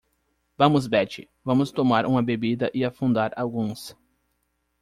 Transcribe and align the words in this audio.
Vamos 0.57 0.87
Betty? 0.87 1.29
vamos 1.45 1.71
tomar 1.71 2.07
uma 2.07 2.23
bebida 2.23 2.71
e 2.73 2.83
afundar 2.83 3.31
alguns. 3.37 3.95